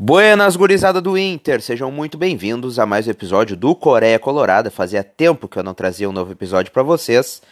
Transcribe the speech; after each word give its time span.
Buenas, 0.00 0.54
gurizada 0.54 1.00
do 1.00 1.18
Inter! 1.18 1.60
Sejam 1.60 1.90
muito 1.90 2.16
bem-vindos 2.16 2.78
a 2.78 2.86
mais 2.86 3.08
um 3.08 3.10
episódio 3.10 3.56
do 3.56 3.74
Coreia 3.74 4.16
Colorada. 4.16 4.70
Fazia 4.70 5.02
tempo 5.02 5.48
que 5.48 5.58
eu 5.58 5.62
não 5.64 5.74
trazia 5.74 6.08
um 6.08 6.12
novo 6.12 6.30
episódio 6.30 6.70
para 6.70 6.84
vocês. 6.84 7.42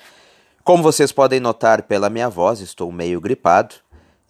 Como 0.62 0.80
vocês 0.80 1.10
podem 1.10 1.40
notar 1.40 1.82
pela 1.82 2.08
minha 2.08 2.28
voz, 2.28 2.60
estou 2.60 2.92
meio 2.92 3.20
gripado. 3.20 3.74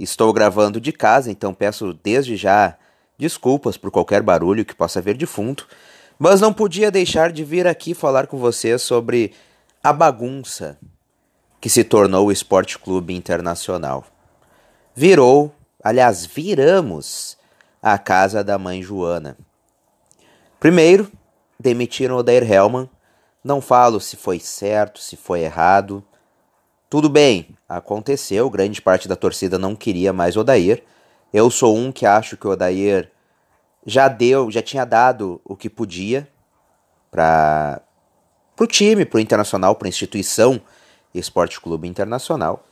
Estou 0.01 0.33
gravando 0.33 0.81
de 0.81 0.93
casa, 0.93 1.31
então 1.31 1.53
peço 1.53 1.93
desde 2.03 2.39
já 2.39 2.79
desculpas 3.19 3.77
por 3.77 3.91
qualquer 3.91 4.23
barulho 4.23 4.65
que 4.65 4.75
possa 4.75 4.99
vir 5.03 5.15
de 5.15 5.27
fundo. 5.27 5.65
Mas 6.19 6.41
não 6.41 6.55
podia 6.55 6.91
deixar 6.91 7.31
de 7.31 7.45
vir 7.45 7.67
aqui 7.67 7.93
falar 7.93 8.29
com 8.29 8.39
vocês 8.39 8.81
sobre 8.81 9.35
a 9.85 9.93
bagunça 9.93 10.79
que 11.61 11.69
se 11.69 11.85
tornou 11.85 12.29
o 12.29 12.33
Esporte 12.33 12.79
Clube 12.79 13.15
Internacional. 13.15 14.07
Virou, 14.95 15.55
aliás, 15.85 16.25
viramos 16.25 17.37
a 17.83 17.99
casa 17.99 18.43
da 18.43 18.59
mãe 18.59 18.83
Joana. 18.83 19.37
Primeiro, 20.59 21.11
demitiram 21.59 22.17
Odair 22.17 22.51
Hellman. 22.51 22.89
Não 23.45 23.61
falo 23.61 24.01
se 24.01 24.17
foi 24.17 24.41
certo, 24.41 25.01
se 25.01 25.17
foi 25.17 25.41
errado. 25.41 26.05
Tudo 26.89 27.09
bem, 27.09 27.57
aconteceu, 27.69 28.49
grande 28.49 28.81
parte 28.81 29.09
da 29.09 29.17
torcida 29.17 29.59
não 29.59 29.77
queria 29.77 30.13
mais 30.13 30.37
Odair. 30.37 30.83
Eu 31.33 31.51
sou 31.51 31.77
um 31.77 31.93
que 31.93 32.07
acho 32.07 32.37
que 32.37 32.47
o 32.47 32.51
Odair 32.51 33.11
já 33.85 34.09
deu, 34.09 34.51
já 34.51 34.63
tinha 34.63 34.85
dado 34.85 35.41
o 35.45 35.57
que 35.57 35.69
podia 35.69 36.29
para 37.11 37.81
o 38.59 38.67
time, 38.67 39.05
para 39.05 39.19
o 39.19 39.21
Internacional, 39.21 39.75
para 39.75 39.87
a 39.87 39.91
instituição 39.91 40.61
Esporte 41.15 41.61
Clube 41.61 41.89
Internacional. 41.89 42.65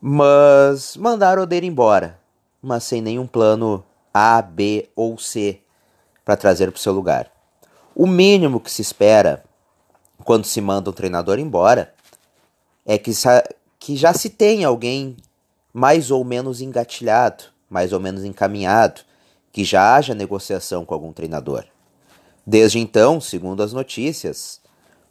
Mas 0.00 0.96
mandaram 0.96 1.40
o 1.40 1.44
Odair 1.44 1.64
embora, 1.64 2.18
mas 2.62 2.84
sem 2.84 3.02
nenhum 3.02 3.26
plano 3.26 3.84
a, 4.14 4.40
B 4.40 4.88
ou 4.94 5.18
C 5.18 5.60
para 6.24 6.36
trazer 6.36 6.70
para 6.70 6.78
o 6.78 6.80
seu 6.80 6.92
lugar. 6.92 7.30
O 7.94 8.06
mínimo 8.06 8.60
que 8.60 8.70
se 8.70 8.80
espera 8.80 9.44
quando 10.24 10.44
se 10.44 10.60
manda 10.60 10.88
um 10.88 10.92
treinador 10.92 11.38
embora 11.38 11.92
é 12.86 12.96
que, 12.96 13.10
que 13.78 13.96
já 13.96 14.14
se 14.14 14.30
tenha 14.30 14.68
alguém 14.68 15.16
mais 15.72 16.10
ou 16.10 16.24
menos 16.24 16.60
engatilhado, 16.60 17.44
mais 17.68 17.92
ou 17.92 18.00
menos 18.00 18.24
encaminhado, 18.24 19.02
que 19.50 19.64
já 19.64 19.94
haja 19.94 20.14
negociação 20.14 20.84
com 20.84 20.94
algum 20.94 21.12
treinador. 21.12 21.64
Desde 22.46 22.78
então, 22.78 23.20
segundo 23.20 23.62
as 23.62 23.72
notícias, 23.72 24.60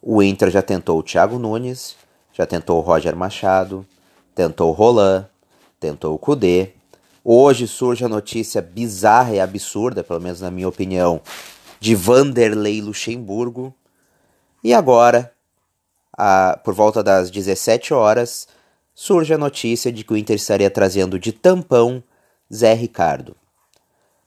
o 0.02 0.21
Inter 0.21 0.49
já 0.49 0.61
tentou 0.61 0.99
o 0.99 1.03
Thiago 1.03 1.38
Nunes, 1.38 1.95
já 2.33 2.45
tentou 2.45 2.77
o 2.77 2.81
Roger 2.81 3.15
Machado, 3.15 3.86
tentou 4.33 4.69
o 4.69 4.73
Roland, 4.73 5.27
tentou 5.80 6.13
o 6.13 6.17
Kudê, 6.17 6.73
Hoje 7.23 7.67
surge 7.67 8.03
a 8.03 8.09
notícia 8.09 8.61
bizarra 8.61 9.36
e 9.36 9.39
absurda, 9.39 10.03
pelo 10.03 10.19
menos 10.19 10.41
na 10.41 10.50
minha 10.50 10.67
opinião, 10.67 11.22
de 11.80 11.94
Vanderlei 11.94 12.81
Luxemburgo. 12.81 13.73
E 14.64 14.73
agora, 14.73 15.31
a, 16.17 16.59
por 16.64 16.73
volta 16.73 17.03
das 17.03 17.30
17 17.30 17.94
horas, 17.94 18.47
surge 18.95 19.33
a 19.33 19.38
notícia 19.38 19.92
de 19.92 20.03
que 20.03 20.14
o 20.14 20.17
Inter 20.17 20.36
estaria 20.36 20.69
trazendo 20.69 21.19
de 21.19 21.31
tampão 21.31 22.03
Zé 22.52 22.73
Ricardo. 22.73 23.36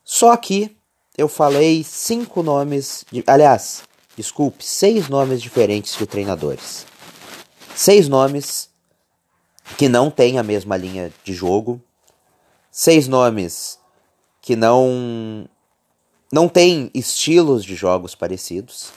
Só 0.04 0.36
que 0.36 0.76
eu 1.18 1.28
falei 1.28 1.82
cinco 1.82 2.42
nomes, 2.42 3.04
de, 3.10 3.24
aliás, 3.26 3.82
desculpe, 4.16 4.64
seis 4.64 5.08
nomes 5.08 5.42
diferentes 5.42 5.96
de 5.96 6.06
treinadores. 6.06 6.86
Seis 7.74 8.08
nomes 8.08 8.70
que 9.76 9.88
não 9.88 10.10
têm 10.10 10.38
a 10.38 10.42
mesma 10.42 10.76
linha 10.76 11.12
de 11.24 11.32
jogo, 11.32 11.80
seis 12.76 13.06
nomes 13.06 13.78
que 14.42 14.56
não 14.56 15.48
não 16.32 16.48
têm 16.48 16.90
estilos 16.92 17.64
de 17.64 17.76
jogos 17.76 18.16
parecidos. 18.16 18.90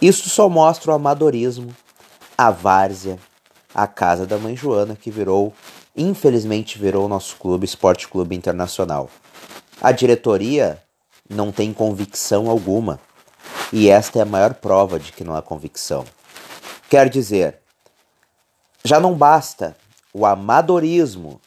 Isso 0.00 0.30
só 0.30 0.48
mostra 0.48 0.90
o 0.90 0.94
amadorismo, 0.94 1.76
a 2.36 2.50
várzea, 2.50 3.18
a 3.74 3.86
casa 3.86 4.26
da 4.26 4.38
mãe 4.38 4.56
Joana 4.56 4.96
que 4.96 5.10
virou, 5.10 5.52
infelizmente 5.94 6.78
virou 6.78 7.06
nosso 7.06 7.36
clube, 7.36 7.66
Esporte 7.66 8.08
Clube 8.08 8.34
Internacional. 8.34 9.10
A 9.78 9.92
diretoria 9.92 10.82
não 11.28 11.52
tem 11.52 11.74
convicção 11.74 12.48
alguma, 12.48 12.98
e 13.70 13.90
esta 13.90 14.20
é 14.20 14.22
a 14.22 14.26
maior 14.26 14.54
prova 14.54 14.98
de 14.98 15.12
que 15.12 15.24
não 15.24 15.36
há 15.36 15.42
convicção. 15.42 16.06
Quer 16.88 17.10
dizer, 17.10 17.58
já 18.82 18.98
não 18.98 19.12
basta 19.12 19.76
o 20.10 20.24
amadorismo 20.24 21.38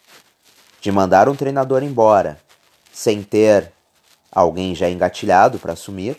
de 0.80 0.90
mandar 0.90 1.28
um 1.28 1.36
treinador 1.36 1.82
embora 1.82 2.40
sem 2.92 3.22
ter 3.22 3.72
alguém 4.30 4.74
já 4.74 4.88
engatilhado 4.88 5.58
para 5.58 5.72
assumir. 5.72 6.16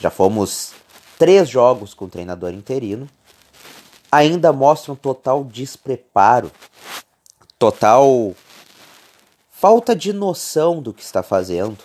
Já 0.00 0.10
fomos 0.10 0.72
três 1.18 1.48
jogos 1.48 1.94
com 1.94 2.08
treinador 2.08 2.52
interino. 2.52 3.08
Ainda 4.10 4.52
mostra 4.52 4.92
um 4.92 4.96
total 4.96 5.44
despreparo, 5.44 6.50
total 7.58 8.34
falta 9.50 9.94
de 9.94 10.12
noção 10.12 10.80
do 10.80 10.94
que 10.94 11.02
está 11.02 11.22
fazendo. 11.22 11.78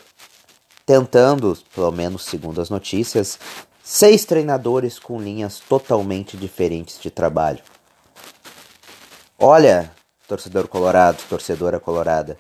Tentando, 0.86 1.58
pelo 1.74 1.92
menos 1.92 2.26
segundo 2.26 2.62
as 2.62 2.70
notícias, 2.70 3.40
seis 3.82 4.26
treinadores 4.26 5.00
com 5.00 5.22
linhas 5.22 5.60
totalmente 5.60 6.36
diferentes 6.38 7.00
de 7.00 7.10
trabalho. 7.10 7.64
Olha, 9.40 9.92
torcedor 10.34 10.68
colorado, 10.68 11.22
torcedora 11.30 11.80
colorada. 11.80 12.40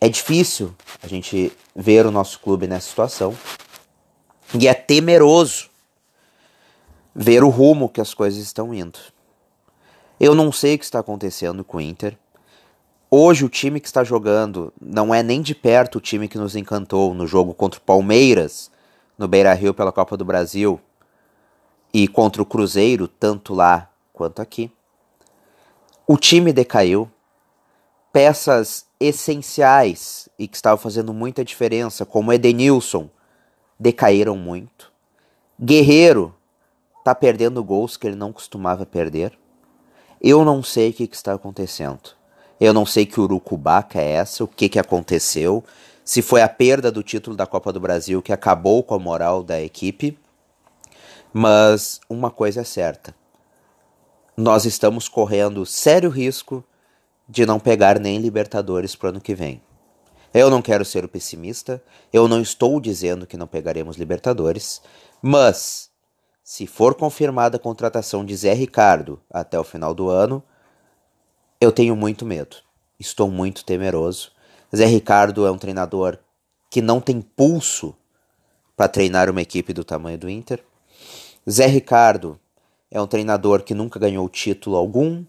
É 0.00 0.08
difícil 0.08 0.74
a 1.00 1.06
gente 1.06 1.52
ver 1.74 2.04
o 2.04 2.10
nosso 2.10 2.40
clube 2.40 2.66
nessa 2.66 2.88
situação. 2.88 3.36
E 4.58 4.66
é 4.66 4.74
temeroso 4.74 5.68
ver 7.14 7.44
o 7.44 7.48
rumo 7.48 7.88
que 7.88 8.00
as 8.00 8.14
coisas 8.14 8.42
estão 8.42 8.74
indo. 8.74 8.98
Eu 10.18 10.34
não 10.34 10.50
sei 10.50 10.74
o 10.74 10.78
que 10.78 10.84
está 10.84 10.98
acontecendo 10.98 11.62
com 11.62 11.76
o 11.76 11.80
Inter. 11.80 12.18
Hoje 13.08 13.44
o 13.44 13.48
time 13.48 13.78
que 13.78 13.86
está 13.86 14.02
jogando 14.02 14.72
não 14.80 15.14
é 15.14 15.22
nem 15.22 15.40
de 15.40 15.54
perto 15.54 15.98
o 15.98 16.00
time 16.00 16.26
que 16.26 16.36
nos 16.36 16.56
encantou 16.56 17.14
no 17.14 17.28
jogo 17.28 17.54
contra 17.54 17.78
o 17.78 17.82
Palmeiras, 17.82 18.72
no 19.16 19.28
Beira-Rio 19.28 19.72
pela 19.72 19.92
Copa 19.92 20.16
do 20.16 20.24
Brasil, 20.24 20.80
e 21.94 22.08
contra 22.08 22.42
o 22.42 22.46
Cruzeiro, 22.46 23.06
tanto 23.06 23.54
lá 23.54 23.88
quanto 24.12 24.42
aqui. 24.42 24.72
O 26.10 26.16
time 26.16 26.54
decaiu. 26.54 27.06
Peças 28.10 28.86
essenciais 28.98 30.26
e 30.38 30.48
que 30.48 30.56
estavam 30.56 30.78
fazendo 30.78 31.12
muita 31.12 31.44
diferença, 31.44 32.06
como 32.06 32.32
Edenilson, 32.32 33.10
decaíram 33.78 34.34
muito. 34.34 34.90
Guerreiro 35.60 36.34
está 36.98 37.14
perdendo 37.14 37.62
gols 37.62 37.98
que 37.98 38.06
ele 38.06 38.16
não 38.16 38.32
costumava 38.32 38.86
perder. 38.86 39.38
Eu 40.18 40.46
não 40.46 40.62
sei 40.62 40.88
o 40.88 40.92
que, 40.94 41.06
que 41.06 41.14
está 41.14 41.34
acontecendo. 41.34 42.16
Eu 42.58 42.72
não 42.72 42.86
sei 42.86 43.04
que 43.04 43.20
urucubaca 43.20 44.00
é 44.00 44.12
essa, 44.12 44.42
o 44.42 44.48
que, 44.48 44.70
que 44.70 44.78
aconteceu, 44.78 45.62
se 46.02 46.22
foi 46.22 46.40
a 46.40 46.48
perda 46.48 46.90
do 46.90 47.02
título 47.02 47.36
da 47.36 47.46
Copa 47.46 47.70
do 47.70 47.78
Brasil 47.78 48.22
que 48.22 48.32
acabou 48.32 48.82
com 48.82 48.94
a 48.94 48.98
moral 48.98 49.42
da 49.44 49.60
equipe. 49.60 50.18
Mas 51.34 52.00
uma 52.08 52.30
coisa 52.30 52.62
é 52.62 52.64
certa: 52.64 53.14
nós 54.38 54.64
estamos 54.64 55.08
correndo 55.08 55.66
sério 55.66 56.08
risco 56.08 56.62
de 57.28 57.44
não 57.44 57.58
pegar 57.58 57.98
nem 57.98 58.18
Libertadores 58.18 58.94
para 58.94 59.06
o 59.06 59.10
ano 59.10 59.20
que 59.20 59.34
vem. 59.34 59.60
Eu 60.32 60.48
não 60.48 60.62
quero 60.62 60.84
ser 60.84 61.04
o 61.04 61.08
pessimista, 61.08 61.82
eu 62.12 62.28
não 62.28 62.40
estou 62.40 62.80
dizendo 62.80 63.26
que 63.26 63.36
não 63.36 63.48
pegaremos 63.48 63.96
Libertadores, 63.96 64.80
mas 65.20 65.90
se 66.44 66.68
for 66.68 66.94
confirmada 66.94 67.56
a 67.56 67.60
contratação 67.60 68.24
de 68.24 68.36
Zé 68.36 68.52
Ricardo 68.52 69.20
até 69.28 69.58
o 69.58 69.64
final 69.64 69.92
do 69.92 70.08
ano, 70.08 70.40
eu 71.60 71.72
tenho 71.72 71.96
muito 71.96 72.24
medo. 72.24 72.58
Estou 72.96 73.28
muito 73.28 73.64
temeroso. 73.64 74.30
Zé 74.74 74.86
Ricardo 74.86 75.48
é 75.48 75.50
um 75.50 75.58
treinador 75.58 76.16
que 76.70 76.80
não 76.80 77.00
tem 77.00 77.20
pulso 77.20 77.92
para 78.76 78.86
treinar 78.86 79.28
uma 79.28 79.42
equipe 79.42 79.72
do 79.72 79.82
tamanho 79.82 80.16
do 80.16 80.30
Inter. 80.30 80.62
Zé 81.50 81.66
Ricardo 81.66 82.38
é 82.90 83.00
um 83.00 83.06
treinador 83.06 83.62
que 83.62 83.74
nunca 83.74 83.98
ganhou 83.98 84.28
título 84.28 84.76
algum. 84.76 85.24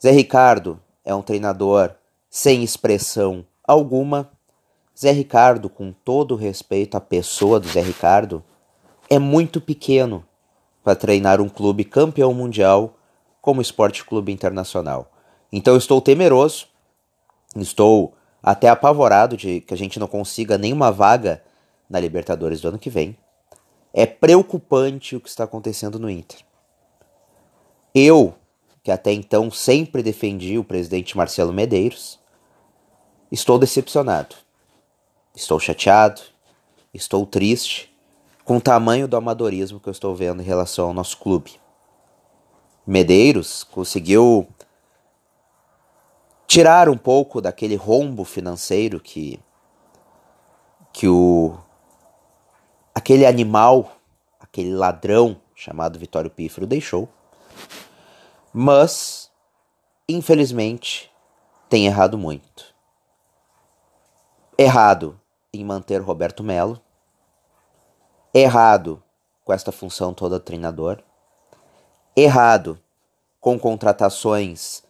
Zé 0.00 0.10
Ricardo 0.10 0.80
é 1.04 1.14
um 1.14 1.22
treinador 1.22 1.94
sem 2.30 2.62
expressão 2.62 3.44
alguma. 3.66 4.30
Zé 4.98 5.10
Ricardo, 5.10 5.68
com 5.68 5.92
todo 5.92 6.36
respeito 6.36 6.96
à 6.96 7.00
pessoa 7.00 7.58
do 7.58 7.68
Zé 7.68 7.80
Ricardo, 7.80 8.42
é 9.10 9.18
muito 9.18 9.60
pequeno 9.60 10.24
para 10.84 10.94
treinar 10.94 11.40
um 11.40 11.48
clube 11.48 11.84
campeão 11.84 12.32
mundial 12.32 12.96
como 13.40 13.60
Esporte 13.60 14.04
Clube 14.04 14.32
Internacional. 14.32 15.10
Então 15.52 15.76
estou 15.76 16.00
temeroso, 16.00 16.66
estou 17.56 18.14
até 18.42 18.68
apavorado 18.68 19.36
de 19.36 19.60
que 19.60 19.74
a 19.74 19.76
gente 19.76 19.98
não 19.98 20.06
consiga 20.06 20.58
nenhuma 20.58 20.92
vaga 20.92 21.42
na 21.88 21.98
Libertadores 21.98 22.60
do 22.60 22.68
ano 22.68 22.78
que 22.78 22.90
vem. 22.90 23.16
É 23.92 24.04
preocupante 24.06 25.16
o 25.16 25.20
que 25.20 25.28
está 25.28 25.44
acontecendo 25.44 25.98
no 25.98 26.10
Inter. 26.10 26.47
Eu, 27.94 28.34
que 28.82 28.90
até 28.90 29.12
então 29.12 29.50
sempre 29.50 30.02
defendi 30.02 30.58
o 30.58 30.64
presidente 30.64 31.16
Marcelo 31.16 31.52
Medeiros, 31.52 32.18
estou 33.30 33.58
decepcionado. 33.58 34.36
Estou 35.34 35.60
chateado, 35.60 36.20
estou 36.92 37.24
triste 37.24 37.94
com 38.44 38.56
o 38.56 38.60
tamanho 38.60 39.06
do 39.06 39.16
amadorismo 39.16 39.78
que 39.78 39.88
eu 39.88 39.92
estou 39.92 40.14
vendo 40.14 40.42
em 40.42 40.44
relação 40.44 40.88
ao 40.88 40.94
nosso 40.94 41.18
clube. 41.18 41.60
Medeiros 42.86 43.62
conseguiu 43.62 44.48
tirar 46.46 46.88
um 46.88 46.96
pouco 46.96 47.42
daquele 47.42 47.76
rombo 47.76 48.24
financeiro 48.24 48.98
que 48.98 49.38
que 50.92 51.06
o 51.06 51.56
aquele 52.94 53.26
animal, 53.26 53.92
aquele 54.40 54.74
ladrão 54.74 55.40
chamado 55.54 55.98
Vitório 55.98 56.30
Pífero 56.30 56.66
deixou. 56.66 57.08
Mas 58.52 59.30
infelizmente 60.08 61.10
tem 61.68 61.86
errado 61.86 62.16
muito. 62.16 62.74
Errado 64.56 65.20
em 65.52 65.64
manter 65.64 66.00
Roberto 66.00 66.42
Melo. 66.42 66.80
Errado 68.32 69.02
com 69.44 69.52
esta 69.52 69.70
função 69.70 70.12
toda 70.12 70.40
treinador. 70.40 71.02
Errado 72.16 72.78
com 73.40 73.58
contratações 73.58 74.82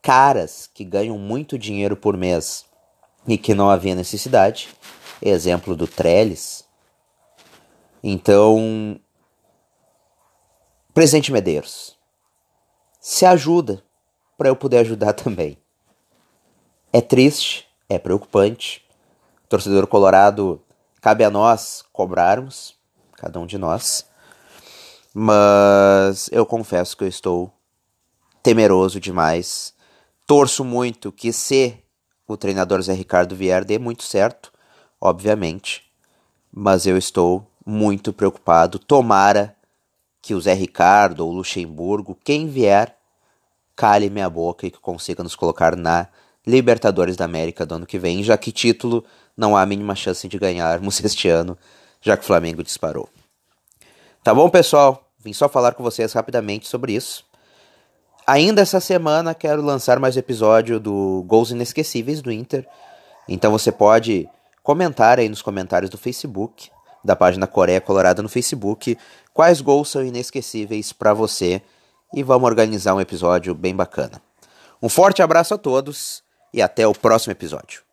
caras 0.00 0.70
que 0.72 0.84
ganham 0.84 1.18
muito 1.18 1.58
dinheiro 1.58 1.96
por 1.96 2.16
mês 2.16 2.64
e 3.26 3.36
que 3.36 3.54
não 3.54 3.68
havia 3.68 3.94
necessidade. 3.94 4.68
Exemplo 5.20 5.74
do 5.74 5.86
Trellis. 5.86 6.64
Então, 8.02 9.00
Presidente 10.94 11.32
Medeiros, 11.32 11.95
se 13.16 13.26
ajuda 13.26 13.82
para 14.36 14.48
eu 14.48 14.56
poder 14.56 14.78
ajudar 14.78 15.12
também. 15.14 15.58
É 16.92 17.00
triste, 17.00 17.68
é 17.88 17.98
preocupante. 17.98 18.84
Torcedor 19.48 19.86
colorado, 19.86 20.60
cabe 21.00 21.22
a 21.22 21.30
nós 21.30 21.84
cobrarmos, 21.92 22.74
cada 23.14 23.38
um 23.38 23.46
de 23.46 23.58
nós. 23.58 24.06
Mas 25.14 26.28
eu 26.32 26.44
confesso 26.44 26.96
que 26.96 27.04
eu 27.04 27.08
estou 27.08 27.52
temeroso 28.42 29.00
demais 29.00 29.76
Torço 30.26 30.64
muito 30.64 31.12
que 31.12 31.32
se 31.32 31.78
o 32.26 32.36
treinador 32.36 32.82
Zé 32.82 32.92
Ricardo 32.92 33.36
vier, 33.36 33.64
dê 33.64 33.78
muito 33.78 34.02
certo, 34.02 34.52
obviamente. 35.00 35.84
Mas 36.52 36.84
eu 36.84 36.98
estou 36.98 37.48
muito 37.64 38.12
preocupado. 38.12 38.76
Tomara 38.76 39.56
que 40.20 40.34
o 40.34 40.40
Zé 40.40 40.52
Ricardo 40.52 41.20
ou 41.20 41.30
o 41.30 41.34
Luxemburgo, 41.34 42.18
quem 42.24 42.48
vier, 42.48 42.95
cale 43.76 44.08
minha 44.08 44.28
boca 44.28 44.66
e 44.66 44.70
que 44.70 44.80
consiga 44.80 45.22
nos 45.22 45.36
colocar 45.36 45.76
na 45.76 46.08
Libertadores 46.46 47.16
da 47.16 47.24
América 47.24 47.66
do 47.66 47.74
ano 47.74 47.86
que 47.86 47.98
vem, 47.98 48.22
já 48.22 48.38
que 48.38 48.50
título 48.50 49.04
não 49.36 49.56
há 49.56 49.62
a 49.62 49.66
mínima 49.66 49.94
chance 49.94 50.26
de 50.26 50.38
ganharmos 50.38 50.98
este 51.04 51.28
ano, 51.28 51.58
já 52.00 52.16
que 52.16 52.22
o 52.22 52.26
Flamengo 52.26 52.62
disparou. 52.62 53.08
Tá 54.24 54.34
bom, 54.34 54.48
pessoal? 54.48 55.08
Vim 55.18 55.32
só 55.32 55.48
falar 55.48 55.74
com 55.74 55.82
vocês 55.82 56.12
rapidamente 56.12 56.66
sobre 56.66 56.94
isso. 56.94 57.24
Ainda 58.26 58.62
essa 58.62 58.80
semana 58.80 59.34
quero 59.34 59.62
lançar 59.62 60.00
mais 60.00 60.16
episódio 60.16 60.80
do 60.80 61.24
Gols 61.26 61.50
Inesquecíveis 61.50 62.22
do 62.22 62.32
Inter. 62.32 62.66
Então 63.28 63.52
você 63.52 63.70
pode 63.70 64.28
comentar 64.62 65.18
aí 65.18 65.28
nos 65.28 65.42
comentários 65.42 65.90
do 65.90 65.98
Facebook, 65.98 66.70
da 67.04 67.14
página 67.14 67.46
Coreia 67.46 67.80
Colorada 67.80 68.22
no 68.22 68.28
Facebook, 68.28 68.98
quais 69.32 69.60
gols 69.60 69.88
são 69.88 70.04
inesquecíveis 70.04 70.92
para 70.92 71.14
você 71.14 71.62
e 72.14 72.22
vamos 72.22 72.46
organizar 72.46 72.94
um 72.94 73.00
episódio 73.00 73.54
bem 73.54 73.74
bacana. 73.74 74.20
Um 74.82 74.88
forte 74.88 75.22
abraço 75.22 75.54
a 75.54 75.58
todos 75.58 76.22
e 76.52 76.60
até 76.60 76.86
o 76.86 76.94
próximo 76.94 77.32
episódio. 77.32 77.85